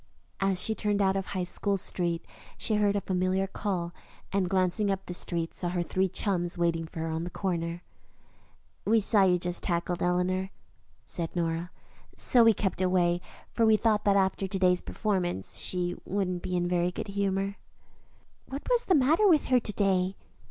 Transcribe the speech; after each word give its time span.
As 0.39 0.59
she 0.59 0.73
turned 0.73 0.99
out 0.99 1.15
of 1.15 1.27
High 1.27 1.43
School 1.43 1.77
Street 1.77 2.25
she 2.57 2.73
heard 2.73 2.95
a 2.95 3.01
familiar 3.01 3.45
call, 3.45 3.93
and, 4.33 4.49
glancing 4.49 4.89
up 4.89 5.05
the 5.05 5.13
street, 5.13 5.53
saw 5.53 5.69
her 5.69 5.83
three 5.83 6.09
chums 6.09 6.57
waiting 6.57 6.87
for 6.87 7.01
her 7.01 7.07
on 7.09 7.23
the 7.23 7.29
corner. 7.29 7.83
"We 8.83 8.99
saw 8.99 9.21
you 9.25 9.37
just 9.37 9.57
as 9.63 9.67
you 9.67 9.75
tackled 9.75 10.01
Eleanor," 10.01 10.49
said 11.05 11.35
Nora, 11.35 11.69
"so 12.17 12.43
we 12.43 12.51
kept 12.55 12.81
away, 12.81 13.21
for 13.53 13.63
we 13.63 13.77
thought 13.77 14.07
after 14.07 14.47
to 14.47 14.57
day's 14.57 14.81
performances 14.81 15.61
she 15.61 15.95
wouldn't 16.03 16.41
be 16.41 16.55
in 16.57 16.65
a 16.65 16.67
very 16.67 16.91
good 16.91 17.09
humor." 17.09 17.57
"What 18.47 18.63
was 18.71 18.85
the 18.85 18.95
matter 18.95 19.27
with 19.27 19.45
her 19.49 19.59
to 19.59 19.71
day?" 19.73 20.15